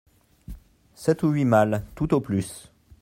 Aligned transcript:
Sept 0.95 1.21
ou 1.21 1.27
huit 1.29 1.45
malles, 1.45 1.85
tout 1.93 2.15
au 2.15 2.21
plus. 2.21 2.71